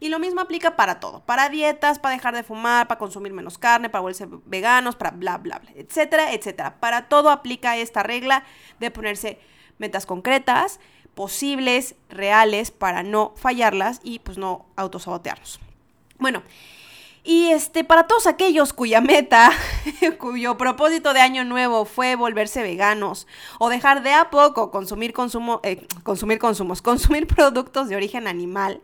Y 0.00 0.08
lo 0.08 0.18
mismo 0.18 0.40
aplica 0.40 0.74
para 0.74 0.98
todo, 0.98 1.20
para 1.20 1.48
dietas, 1.48 2.00
para 2.00 2.16
dejar 2.16 2.34
de 2.34 2.42
fumar, 2.42 2.88
para 2.88 2.98
consumir 2.98 3.32
menos 3.32 3.56
carne, 3.56 3.88
para 3.88 4.00
volverse 4.00 4.26
veganos, 4.46 4.96
para 4.96 5.12
bla, 5.12 5.38
bla, 5.38 5.60
bla, 5.60 5.70
etcétera, 5.76 6.32
etcétera. 6.32 6.80
Para 6.80 7.08
todo 7.08 7.30
aplica 7.30 7.76
esta 7.76 8.02
regla 8.02 8.42
de 8.80 8.90
ponerse 8.90 9.38
metas 9.78 10.04
concretas, 10.04 10.80
posibles, 11.14 11.94
reales, 12.08 12.70
para 12.70 13.02
no 13.02 13.32
fallarlas 13.36 14.00
y 14.02 14.18
pues 14.20 14.38
no 14.38 14.66
autosabotearnos. 14.76 15.60
Bueno, 16.18 16.42
y 17.24 17.50
este, 17.50 17.84
para 17.84 18.08
todos 18.08 18.26
aquellos 18.26 18.72
cuya 18.72 19.00
meta, 19.00 19.52
cuyo 20.18 20.58
propósito 20.58 21.12
de 21.12 21.20
año 21.20 21.44
nuevo 21.44 21.84
fue 21.84 22.16
volverse 22.16 22.62
veganos 22.62 23.28
o 23.60 23.68
dejar 23.68 24.02
de 24.02 24.12
a 24.12 24.30
poco 24.30 24.72
consumir, 24.72 25.12
consumo, 25.12 25.60
eh, 25.62 25.86
consumir 26.02 26.40
consumos, 26.40 26.82
consumir 26.82 27.26
productos 27.28 27.88
de 27.88 27.94
origen 27.94 28.26
animal, 28.26 28.80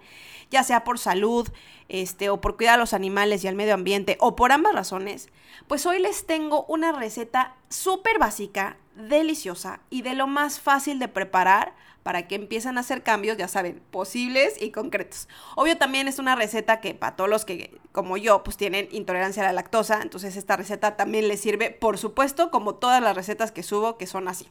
ya 0.50 0.62
sea 0.62 0.84
por 0.84 1.00
salud, 1.00 1.48
este, 1.88 2.30
o 2.30 2.40
por 2.40 2.56
cuidar 2.56 2.74
a 2.74 2.78
los 2.78 2.94
animales 2.94 3.42
y 3.42 3.48
al 3.48 3.56
medio 3.56 3.74
ambiente, 3.74 4.16
o 4.20 4.36
por 4.36 4.52
ambas 4.52 4.74
razones, 4.74 5.30
pues 5.66 5.84
hoy 5.84 5.98
les 5.98 6.24
tengo 6.24 6.64
una 6.68 6.92
receta 6.92 7.54
súper 7.68 8.18
básica, 8.18 8.76
deliciosa 8.94 9.80
y 9.90 10.02
de 10.02 10.14
lo 10.14 10.26
más 10.26 10.60
fácil 10.60 10.98
de 10.98 11.08
preparar 11.08 11.74
para 12.02 12.26
que 12.26 12.36
empiecen 12.36 12.78
a 12.78 12.80
hacer 12.80 13.02
cambios, 13.02 13.36
ya 13.36 13.48
saben, 13.48 13.82
posibles 13.90 14.60
y 14.60 14.70
concretos. 14.70 15.28
Obvio 15.56 15.76
también 15.76 16.08
es 16.08 16.18
una 16.18 16.36
receta 16.36 16.80
que 16.80 16.94
para 16.94 17.16
todos 17.16 17.28
los 17.28 17.44
que, 17.44 17.78
como 17.92 18.16
yo, 18.16 18.42
pues 18.42 18.56
tienen 18.56 18.88
intolerancia 18.92 19.42
a 19.42 19.46
la 19.46 19.52
lactosa, 19.52 20.00
entonces 20.02 20.36
esta 20.36 20.56
receta 20.56 20.96
también 20.96 21.28
les 21.28 21.40
sirve, 21.40 21.70
por 21.70 21.98
supuesto, 21.98 22.50
como 22.50 22.74
todas 22.76 23.02
las 23.02 23.14
recetas 23.14 23.52
que 23.52 23.62
subo 23.62 23.98
que 23.98 24.06
son 24.06 24.28
así. 24.28 24.48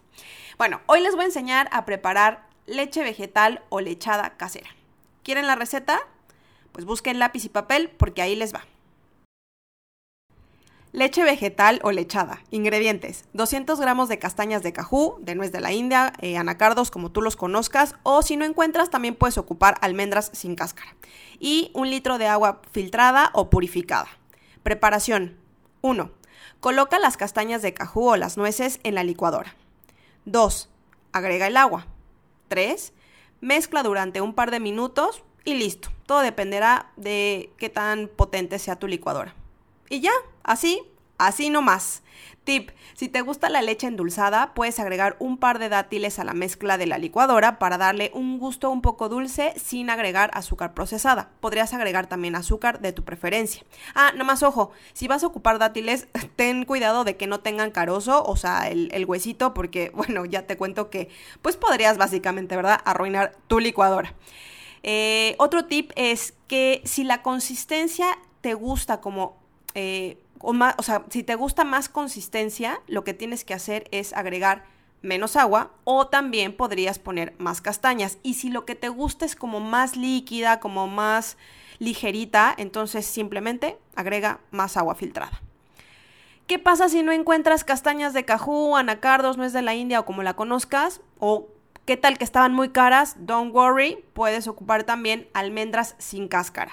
Bueno, 0.57 0.81
hoy 0.85 1.01
les 1.01 1.15
voy 1.15 1.23
a 1.23 1.27
enseñar 1.27 1.69
a 1.71 1.85
preparar 1.85 2.47
leche 2.65 3.01
vegetal 3.01 3.63
o 3.69 3.81
lechada 3.81 4.37
casera. 4.37 4.69
¿Quieren 5.23 5.47
la 5.47 5.55
receta? 5.55 5.99
Pues 6.71 6.85
busquen 6.85 7.19
lápiz 7.19 7.45
y 7.45 7.49
papel 7.49 7.89
porque 7.89 8.21
ahí 8.21 8.35
les 8.35 8.53
va. 8.53 8.65
Leche 10.93 11.23
vegetal 11.23 11.79
o 11.83 11.91
lechada. 11.91 12.41
Ingredientes: 12.49 13.25
200 13.33 13.79
gramos 13.79 14.09
de 14.09 14.19
castañas 14.19 14.63
de 14.63 14.73
cajú, 14.73 15.17
de 15.19 15.35
nuez 15.35 15.51
de 15.51 15.59
la 15.59 15.73
India, 15.73 16.13
eh, 16.21 16.37
anacardos 16.37 16.91
como 16.91 17.11
tú 17.11 17.21
los 17.21 17.35
conozcas, 17.35 17.95
o 18.03 18.21
si 18.21 18.37
no 18.37 18.45
encuentras, 18.45 18.89
también 18.89 19.15
puedes 19.15 19.37
ocupar 19.37 19.77
almendras 19.81 20.31
sin 20.33 20.55
cáscara. 20.55 20.95
Y 21.39 21.71
un 21.73 21.89
litro 21.89 22.17
de 22.17 22.27
agua 22.27 22.61
filtrada 22.71 23.31
o 23.33 23.49
purificada. 23.49 24.07
Preparación: 24.63 25.37
1. 25.81 26.11
Coloca 26.59 26.99
las 26.99 27.17
castañas 27.17 27.61
de 27.61 27.73
cajú 27.73 28.09
o 28.09 28.15
las 28.15 28.37
nueces 28.37 28.79
en 28.83 28.95
la 28.95 29.03
licuadora. 29.03 29.55
2. 30.25 30.69
Agrega 31.11 31.47
el 31.47 31.57
agua. 31.57 31.85
3. 32.47 32.93
Mezcla 33.41 33.83
durante 33.83 34.21
un 34.21 34.33
par 34.33 34.51
de 34.51 34.59
minutos 34.59 35.23
y 35.43 35.53
listo. 35.53 35.89
Todo 36.05 36.21
dependerá 36.21 36.91
de 36.95 37.51
qué 37.57 37.69
tan 37.69 38.07
potente 38.07 38.57
sea 38.57 38.77
tu 38.77 38.87
licuadora. 38.87 39.35
Y 39.89 40.01
ya, 40.01 40.11
así, 40.43 40.81
así 41.17 41.49
nomás. 41.49 42.03
Tip, 42.47 42.71
si 42.93 43.09
te 43.09 43.19
gusta 43.19 43.49
la 43.49 43.61
leche 43.61 43.87
endulzada, 43.87 44.53
puedes 44.53 44.79
agregar 44.79 45.17
un 45.19 45.37
par 45.37 45.59
de 45.59 45.67
dátiles 45.67 46.17
a 46.17 46.23
la 46.23 46.33
mezcla 46.33 46.77
de 46.77 46.87
la 46.87 46.97
licuadora 46.97 47.59
para 47.59 47.77
darle 47.77 48.09
un 48.13 48.39
gusto 48.39 48.69
un 48.69 48.81
poco 48.81 49.09
dulce 49.09 49.53
sin 49.57 49.89
agregar 49.89 50.31
azúcar 50.33 50.73
procesada. 50.73 51.29
Podrías 51.41 51.73
agregar 51.73 52.07
también 52.07 52.37
azúcar 52.37 52.79
de 52.79 52.93
tu 52.93 53.03
preferencia. 53.03 53.63
Ah, 53.95 54.13
nomás 54.15 54.43
ojo, 54.43 54.71
si 54.93 55.09
vas 55.09 55.23
a 55.23 55.27
ocupar 55.27 55.59
dátiles, 55.59 56.07
ten 56.37 56.63
cuidado 56.63 57.03
de 57.03 57.17
que 57.17 57.27
no 57.27 57.41
tengan 57.41 57.69
carozo, 57.69 58.23
o 58.23 58.37
sea, 58.37 58.69
el, 58.69 59.05
huesito, 59.05 59.53
porque, 59.53 59.89
bueno, 59.93 60.23
ya 60.23 60.47
te 60.47 60.55
cuento 60.55 60.89
que, 60.89 61.09
pues 61.41 61.57
podrías 61.57 61.97
básicamente, 61.97 62.55
¿verdad?, 62.55 62.79
arruinar 62.85 63.35
tu 63.47 63.59
licuadora. 63.59 64.15
Eh, 64.83 65.35
otro 65.37 65.65
tip 65.65 65.91
es 65.97 66.33
que 66.47 66.81
si 66.85 67.03
la 67.03 67.21
consistencia 67.23 68.17
te 68.39 68.53
gusta 68.53 69.01
como 69.01 69.35
eh, 69.79 70.17
o, 70.39 70.55
sea, 70.81 71.05
si 71.09 71.21
te 71.21 71.35
gusta 71.35 71.63
más 71.63 71.87
consistencia, 71.87 72.81
lo 72.87 73.03
que 73.03 73.13
tienes 73.13 73.45
que 73.45 73.53
hacer 73.53 73.87
es 73.91 74.11
agregar 74.11 74.65
menos 75.03 75.35
agua 75.35 75.69
o 75.83 76.07
también 76.07 76.57
podrías 76.57 76.97
poner 76.97 77.35
más 77.37 77.61
castañas. 77.61 78.17
Y 78.23 78.33
si 78.33 78.49
lo 78.49 78.65
que 78.65 78.73
te 78.73 78.89
gusta 78.89 79.23
es 79.23 79.35
como 79.35 79.59
más 79.59 79.95
líquida, 79.95 80.59
como 80.59 80.87
más 80.87 81.37
ligerita, 81.77 82.55
entonces 82.57 83.05
simplemente 83.05 83.77
agrega 83.95 84.39
más 84.49 84.77
agua 84.77 84.95
filtrada. 84.95 85.43
¿Qué 86.47 86.57
pasa 86.57 86.89
si 86.89 87.03
no 87.03 87.11
encuentras 87.11 87.63
castañas 87.63 88.13
de 88.13 88.25
cajú, 88.25 88.75
anacardos, 88.77 89.37
nuez 89.37 89.53
de 89.53 89.61
la 89.61 89.75
India 89.75 89.99
o 89.99 90.05
como 90.05 90.23
la 90.23 90.35
conozcas? 90.35 91.01
¿O 91.19 91.49
qué 91.85 91.97
tal 91.97 92.17
que 92.17 92.23
estaban 92.23 92.53
muy 92.53 92.69
caras? 92.69 93.15
Don't 93.19 93.53
worry, 93.53 94.03
puedes 94.13 94.47
ocupar 94.47 94.85
también 94.85 95.27
almendras 95.35 95.93
sin 95.99 96.27
cáscara. 96.27 96.71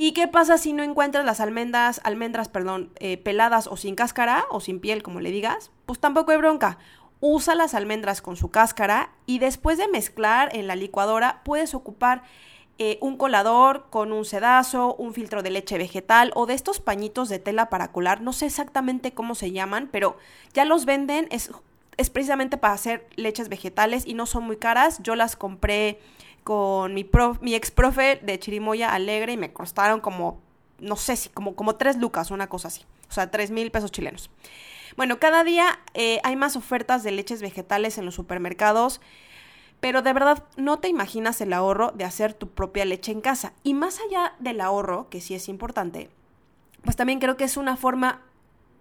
¿Y 0.00 0.12
qué 0.12 0.28
pasa 0.28 0.58
si 0.58 0.72
no 0.72 0.84
encuentras 0.84 1.24
las 1.24 1.40
almendras, 1.40 2.00
almendras, 2.04 2.48
perdón, 2.48 2.92
eh, 3.00 3.18
peladas 3.18 3.66
o 3.66 3.76
sin 3.76 3.96
cáscara 3.96 4.46
o 4.48 4.60
sin 4.60 4.78
piel, 4.78 5.02
como 5.02 5.18
le 5.18 5.32
digas? 5.32 5.72
Pues 5.86 5.98
tampoco 5.98 6.30
hay 6.30 6.38
bronca. 6.38 6.78
Usa 7.18 7.56
las 7.56 7.74
almendras 7.74 8.22
con 8.22 8.36
su 8.36 8.48
cáscara 8.52 9.10
y 9.26 9.40
después 9.40 9.76
de 9.76 9.88
mezclar 9.88 10.54
en 10.54 10.68
la 10.68 10.76
licuadora 10.76 11.42
puedes 11.44 11.74
ocupar 11.74 12.22
eh, 12.78 12.98
un 13.00 13.16
colador 13.16 13.86
con 13.90 14.12
un 14.12 14.24
sedazo, 14.24 14.94
un 14.94 15.14
filtro 15.14 15.42
de 15.42 15.50
leche 15.50 15.78
vegetal 15.78 16.30
o 16.36 16.46
de 16.46 16.54
estos 16.54 16.78
pañitos 16.78 17.28
de 17.28 17.40
tela 17.40 17.68
para 17.68 17.90
colar. 17.90 18.20
No 18.20 18.32
sé 18.32 18.46
exactamente 18.46 19.14
cómo 19.14 19.34
se 19.34 19.50
llaman, 19.50 19.88
pero 19.90 20.16
ya 20.54 20.64
los 20.64 20.84
venden. 20.84 21.26
Es, 21.32 21.50
es 21.96 22.08
precisamente 22.08 22.56
para 22.56 22.74
hacer 22.74 23.08
leches 23.16 23.48
vegetales 23.48 24.06
y 24.06 24.14
no 24.14 24.26
son 24.26 24.44
muy 24.44 24.58
caras. 24.58 25.00
Yo 25.02 25.16
las 25.16 25.34
compré 25.34 25.98
con 26.48 26.94
mi, 26.94 27.06
mi 27.42 27.54
ex 27.54 27.70
profe 27.70 28.20
de 28.22 28.38
Chirimoya 28.38 28.94
Alegre 28.94 29.34
y 29.34 29.36
me 29.36 29.52
costaron 29.52 30.00
como, 30.00 30.40
no 30.78 30.96
sé 30.96 31.14
si, 31.14 31.28
como, 31.28 31.54
como 31.54 31.76
tres 31.76 31.98
lucas, 31.98 32.30
una 32.30 32.46
cosa 32.46 32.68
así. 32.68 32.86
O 33.10 33.12
sea, 33.12 33.30
tres 33.30 33.50
mil 33.50 33.70
pesos 33.70 33.92
chilenos. 33.92 34.30
Bueno, 34.96 35.20
cada 35.20 35.44
día 35.44 35.78
eh, 35.92 36.20
hay 36.24 36.36
más 36.36 36.56
ofertas 36.56 37.02
de 37.02 37.10
leches 37.10 37.42
vegetales 37.42 37.98
en 37.98 38.06
los 38.06 38.14
supermercados, 38.14 39.02
pero 39.80 40.00
de 40.00 40.14
verdad 40.14 40.42
no 40.56 40.78
te 40.78 40.88
imaginas 40.88 41.38
el 41.42 41.52
ahorro 41.52 41.90
de 41.90 42.04
hacer 42.04 42.32
tu 42.32 42.48
propia 42.48 42.86
leche 42.86 43.12
en 43.12 43.20
casa. 43.20 43.52
Y 43.62 43.74
más 43.74 43.98
allá 44.08 44.34
del 44.38 44.62
ahorro, 44.62 45.10
que 45.10 45.20
sí 45.20 45.34
es 45.34 45.50
importante, 45.50 46.08
pues 46.82 46.96
también 46.96 47.20
creo 47.20 47.36
que 47.36 47.44
es 47.44 47.58
una 47.58 47.76
forma 47.76 48.22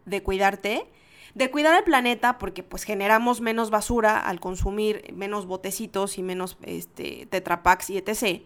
de 0.05 0.24
cuidarte 0.24 0.88
de 1.36 1.51
cuidar 1.51 1.77
el 1.77 1.84
planeta 1.84 2.38
porque 2.38 2.63
pues 2.63 2.84
generamos 2.84 3.41
menos 3.41 3.69
basura 3.69 4.19
al 4.19 4.39
consumir 4.39 5.13
menos 5.13 5.46
botecitos 5.46 6.17
y 6.17 6.24
menos 6.24 6.57
este, 6.63 7.27
tetrapacks 7.29 7.89
y 7.89 7.98
etc. 7.98 8.41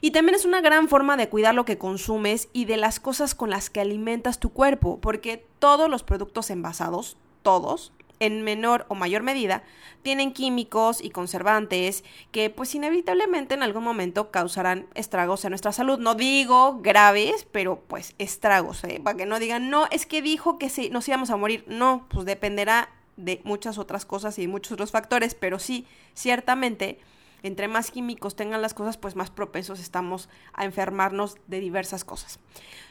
Y 0.00 0.10
también 0.10 0.34
es 0.34 0.44
una 0.44 0.60
gran 0.60 0.88
forma 0.88 1.16
de 1.16 1.28
cuidar 1.28 1.54
lo 1.54 1.64
que 1.64 1.78
consumes 1.78 2.48
y 2.52 2.64
de 2.64 2.76
las 2.76 2.98
cosas 2.98 3.34
con 3.34 3.50
las 3.50 3.70
que 3.70 3.80
alimentas 3.80 4.40
tu 4.40 4.50
cuerpo, 4.50 5.00
porque 5.00 5.46
todos 5.60 5.88
los 5.88 6.02
productos 6.02 6.50
envasados, 6.50 7.16
todos, 7.42 7.92
en 8.22 8.42
menor 8.42 8.86
o 8.88 8.94
mayor 8.94 9.24
medida, 9.24 9.64
tienen 10.02 10.32
químicos 10.32 11.02
y 11.02 11.10
conservantes 11.10 12.04
que 12.30 12.50
pues 12.50 12.72
inevitablemente 12.72 13.54
en 13.54 13.64
algún 13.64 13.82
momento 13.82 14.30
causarán 14.30 14.86
estragos 14.94 15.44
en 15.44 15.50
nuestra 15.50 15.72
salud. 15.72 15.98
No 15.98 16.14
digo 16.14 16.78
graves, 16.80 17.48
pero 17.50 17.80
pues 17.80 18.14
estragos, 18.18 18.84
¿eh? 18.84 19.00
para 19.02 19.16
que 19.16 19.26
no 19.26 19.40
digan, 19.40 19.70
no, 19.70 19.88
es 19.90 20.06
que 20.06 20.22
dijo 20.22 20.56
que 20.56 20.70
sí, 20.70 20.88
nos 20.88 21.08
íbamos 21.08 21.30
a 21.30 21.36
morir. 21.36 21.64
No, 21.66 22.06
pues 22.10 22.24
dependerá 22.24 22.90
de 23.16 23.40
muchas 23.42 23.76
otras 23.76 24.06
cosas 24.06 24.38
y 24.38 24.46
muchos 24.46 24.72
otros 24.72 24.92
factores, 24.92 25.34
pero 25.34 25.58
sí, 25.58 25.84
ciertamente, 26.14 27.00
entre 27.42 27.66
más 27.66 27.90
químicos 27.90 28.36
tengan 28.36 28.62
las 28.62 28.72
cosas, 28.72 28.98
pues 28.98 29.16
más 29.16 29.30
propensos 29.30 29.80
estamos 29.80 30.28
a 30.52 30.64
enfermarnos 30.64 31.38
de 31.48 31.58
diversas 31.58 32.04
cosas. 32.04 32.38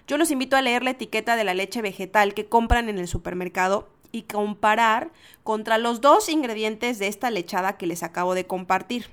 Yo 0.07 0.17
los 0.17 0.29
invito 0.29 0.57
a 0.57 0.61
leer 0.61 0.83
la 0.83 0.91
etiqueta 0.91 1.37
de 1.37 1.45
la 1.45 1.53
leche 1.53 1.81
vegetal 1.81 2.33
que 2.33 2.47
compran 2.47 2.89
en 2.89 2.99
el 2.99 3.07
supermercado 3.07 3.87
y 4.11 4.23
comparar 4.23 5.11
contra 5.43 5.77
los 5.77 6.01
dos 6.01 6.29
ingredientes 6.29 6.99
de 6.99 7.07
esta 7.07 7.31
lechada 7.31 7.77
que 7.77 7.87
les 7.87 8.03
acabo 8.03 8.35
de 8.35 8.45
compartir. 8.45 9.07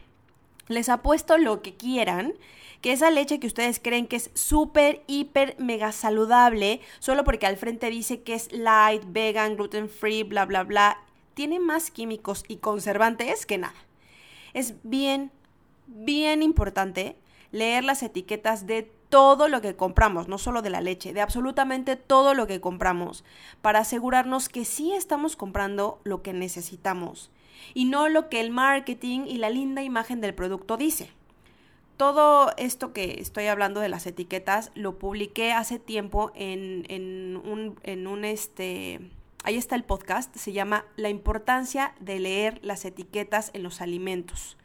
Les 0.68 0.88
apuesto 0.88 1.38
lo 1.38 1.62
que 1.62 1.74
quieran 1.74 2.34
que 2.80 2.92
esa 2.92 3.10
leche 3.10 3.40
que 3.40 3.46
ustedes 3.46 3.80
creen 3.80 4.06
que 4.06 4.16
es 4.16 4.30
súper, 4.34 5.02
hiper, 5.06 5.56
mega 5.58 5.92
saludable, 5.92 6.80
solo 7.00 7.24
porque 7.24 7.46
al 7.46 7.56
frente 7.56 7.90
dice 7.90 8.22
que 8.22 8.34
es 8.34 8.52
light, 8.52 9.02
vegan, 9.06 9.56
gluten 9.56 9.88
free, 9.88 10.22
bla, 10.22 10.44
bla, 10.44 10.62
bla, 10.62 10.98
tiene 11.34 11.58
más 11.58 11.90
químicos 11.90 12.44
y 12.48 12.56
conservantes 12.56 13.46
que 13.46 13.58
nada. 13.58 13.74
Es 14.54 14.74
bien, 14.82 15.32
bien 15.86 16.42
importante 16.42 17.16
leer 17.52 17.84
las 17.84 18.02
etiquetas 18.02 18.66
de 18.66 18.90
todo 19.08 19.48
lo 19.48 19.60
que 19.60 19.74
compramos, 19.74 20.28
no 20.28 20.38
solo 20.38 20.62
de 20.62 20.70
la 20.70 20.80
leche, 20.80 21.12
de 21.12 21.20
absolutamente 21.20 21.96
todo 21.96 22.34
lo 22.34 22.46
que 22.46 22.60
compramos, 22.60 23.24
para 23.62 23.80
asegurarnos 23.80 24.48
que 24.48 24.64
sí 24.64 24.92
estamos 24.92 25.36
comprando 25.36 26.00
lo 26.04 26.22
que 26.22 26.32
necesitamos 26.32 27.30
y 27.74 27.86
no 27.86 28.08
lo 28.08 28.28
que 28.28 28.40
el 28.40 28.50
marketing 28.50 29.20
y 29.26 29.38
la 29.38 29.50
linda 29.50 29.82
imagen 29.82 30.20
del 30.20 30.34
producto 30.34 30.76
dice. 30.76 31.10
Todo 31.96 32.52
esto 32.56 32.92
que 32.92 33.20
estoy 33.20 33.46
hablando 33.46 33.80
de 33.80 33.88
las 33.88 34.06
etiquetas 34.06 34.70
lo 34.74 34.98
publiqué 34.98 35.52
hace 35.52 35.80
tiempo 35.80 36.30
en, 36.36 36.84
en 36.88 37.36
un, 37.44 37.76
en 37.82 38.06
un 38.06 38.24
este, 38.24 39.00
ahí 39.42 39.56
está 39.56 39.74
el 39.74 39.82
podcast, 39.82 40.34
se 40.36 40.52
llama 40.52 40.84
La 40.96 41.08
importancia 41.08 41.94
de 41.98 42.20
leer 42.20 42.60
las 42.62 42.84
etiquetas 42.84 43.50
en 43.52 43.64
los 43.64 43.80
alimentos. 43.80 44.56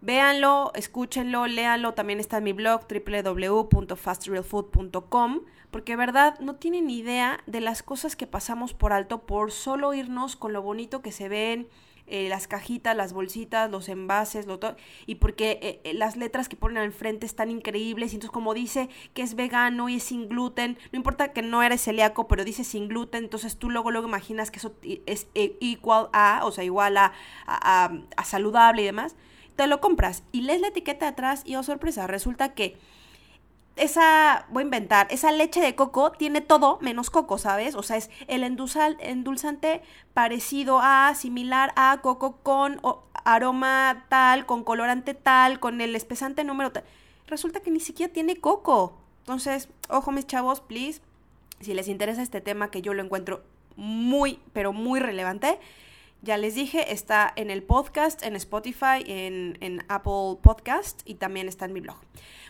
Véanlo, 0.00 0.70
escúchenlo, 0.76 1.48
léanlo, 1.48 1.94
también 1.94 2.20
está 2.20 2.38
en 2.38 2.44
mi 2.44 2.52
blog 2.52 2.82
www.fastrealfood.com, 2.88 5.40
porque 5.72 5.96
verdad 5.96 6.38
no 6.38 6.54
tienen 6.54 6.88
idea 6.88 7.40
de 7.46 7.60
las 7.60 7.82
cosas 7.82 8.14
que 8.14 8.28
pasamos 8.28 8.74
por 8.74 8.92
alto 8.92 9.26
por 9.26 9.50
solo 9.50 9.94
irnos 9.94 10.36
con 10.36 10.52
lo 10.52 10.62
bonito 10.62 11.02
que 11.02 11.10
se 11.10 11.28
ven, 11.28 11.66
eh, 12.06 12.28
las 12.28 12.46
cajitas, 12.46 12.96
las 12.96 13.12
bolsitas, 13.12 13.72
los 13.72 13.88
envases, 13.88 14.46
lo 14.46 14.60
y 15.04 15.16
porque 15.16 15.58
eh, 15.62 15.80
eh, 15.82 15.94
las 15.94 16.16
letras 16.16 16.48
que 16.48 16.54
ponen 16.54 16.78
al 16.78 16.92
frente 16.92 17.26
están 17.26 17.50
increíbles, 17.50 18.12
y 18.12 18.16
entonces 18.16 18.32
como 18.32 18.54
dice 18.54 18.88
que 19.14 19.22
es 19.22 19.34
vegano 19.34 19.88
y 19.88 19.96
es 19.96 20.04
sin 20.04 20.28
gluten, 20.28 20.78
no 20.92 20.96
importa 20.96 21.32
que 21.32 21.42
no 21.42 21.64
eres 21.64 21.82
celíaco, 21.82 22.28
pero 22.28 22.44
dice 22.44 22.62
sin 22.62 22.86
gluten, 22.86 23.24
entonces 23.24 23.58
tú 23.58 23.68
luego, 23.68 23.90
luego 23.90 24.06
imaginas 24.06 24.52
que 24.52 24.60
eso 24.60 24.76
es 24.82 25.26
igual 25.58 26.08
a, 26.12 26.42
o 26.44 26.52
sea, 26.52 26.62
igual 26.62 26.96
a, 26.98 27.12
a, 27.46 27.90
a 28.16 28.24
saludable 28.24 28.82
y 28.82 28.84
demás 28.84 29.16
te 29.58 29.66
lo 29.66 29.80
compras 29.80 30.22
y 30.30 30.42
lees 30.42 30.60
la 30.60 30.68
etiqueta 30.68 31.06
de 31.06 31.10
atrás 31.10 31.42
y 31.44 31.56
oh 31.56 31.64
sorpresa, 31.64 32.06
resulta 32.06 32.54
que 32.54 32.78
esa, 33.74 34.46
voy 34.50 34.62
a 34.62 34.64
inventar, 34.64 35.08
esa 35.10 35.32
leche 35.32 35.60
de 35.60 35.74
coco 35.74 36.12
tiene 36.12 36.40
todo 36.40 36.78
menos 36.80 37.10
coco, 37.10 37.38
¿sabes? 37.38 37.74
O 37.74 37.82
sea, 37.82 37.96
es 37.96 38.08
el 38.28 38.44
endulzante 38.44 39.82
parecido 40.14 40.78
a, 40.80 41.12
similar 41.16 41.72
a 41.74 41.98
coco 42.02 42.36
con 42.36 42.80
aroma 43.24 44.06
tal, 44.08 44.46
con 44.46 44.62
colorante 44.62 45.14
tal, 45.14 45.58
con 45.58 45.80
el 45.80 45.96
espesante 45.96 46.44
número 46.44 46.70
tal. 46.70 46.84
Resulta 47.26 47.58
que 47.58 47.72
ni 47.72 47.80
siquiera 47.80 48.12
tiene 48.12 48.36
coco. 48.36 48.96
Entonces, 49.22 49.68
ojo 49.88 50.12
mis 50.12 50.28
chavos, 50.28 50.60
please, 50.60 51.00
si 51.60 51.74
les 51.74 51.88
interesa 51.88 52.22
este 52.22 52.40
tema 52.40 52.70
que 52.70 52.80
yo 52.80 52.94
lo 52.94 53.02
encuentro 53.02 53.42
muy, 53.74 54.38
pero 54.52 54.72
muy 54.72 55.00
relevante, 55.00 55.58
ya 56.22 56.36
les 56.36 56.54
dije, 56.54 56.92
está 56.92 57.32
en 57.36 57.50
el 57.50 57.62
podcast, 57.62 58.22
en 58.22 58.34
Spotify, 58.36 59.04
en, 59.06 59.84
Apple 59.88 60.38
Podcast 60.42 61.02
y 61.04 61.14
también 61.14 61.48
está 61.48 61.64
en 61.64 61.72
mi 61.72 61.80
blog. 61.80 61.96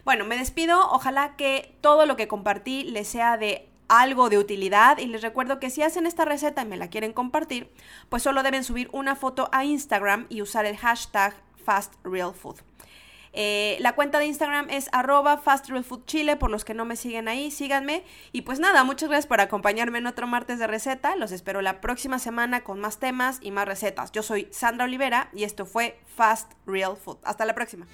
Bueno, 0.04 0.24
me 0.24 0.38
despido. 0.38 0.90
Ojalá 0.90 1.36
que 1.36 1.76
todo 1.80 2.06
lo 2.06 2.16
que 2.16 2.28
compartí 2.28 2.84
les 2.84 3.08
sea 3.08 3.36
de 3.36 3.68
algo 3.88 4.28
de 4.30 4.38
utilidad 4.38 4.98
y 4.98 5.06
les 5.06 5.22
recuerdo 5.22 5.60
que 5.60 5.70
si 5.70 5.82
hacen 5.82 6.06
esta 6.06 6.24
receta 6.24 6.62
y 6.62 6.66
me 6.66 6.76
la 6.76 6.88
quieren 6.88 7.12
compartir, 7.12 7.72
pues 8.08 8.22
solo 8.22 8.42
deben 8.42 8.64
subir 8.64 8.88
una 8.92 9.16
foto 9.16 9.48
a 9.52 9.64
Instagram 9.64 10.26
y 10.28 10.42
usar 10.42 10.64
el 10.66 10.76
hashtag 10.76 11.34
FastRealFood. 11.64 12.56
Eh, 13.32 13.76
la 13.80 13.94
cuenta 13.94 14.18
de 14.18 14.26
Instagram 14.26 14.68
es 14.70 14.88
arroba 14.92 15.40
chile, 16.06 16.36
por 16.36 16.50
los 16.50 16.64
que 16.64 16.74
no 16.74 16.84
me 16.84 16.96
siguen 16.96 17.28
ahí, 17.28 17.50
síganme. 17.50 18.04
Y 18.32 18.42
pues 18.42 18.60
nada, 18.60 18.84
muchas 18.84 19.08
gracias 19.08 19.26
por 19.26 19.40
acompañarme 19.40 19.98
en 19.98 20.06
otro 20.06 20.26
martes 20.26 20.58
de 20.58 20.66
receta. 20.66 21.16
Los 21.16 21.32
espero 21.32 21.60
la 21.62 21.80
próxima 21.80 22.18
semana 22.18 22.62
con 22.62 22.80
más 22.80 22.98
temas 22.98 23.38
y 23.42 23.50
más 23.50 23.66
recetas. 23.66 24.12
Yo 24.12 24.22
soy 24.22 24.48
Sandra 24.50 24.84
Olivera 24.84 25.30
y 25.32 25.44
esto 25.44 25.66
fue 25.66 25.98
Fast 26.06 26.52
Real 26.66 26.96
Food. 26.96 27.18
Hasta 27.24 27.44
la 27.44 27.54
próxima. 27.54 27.86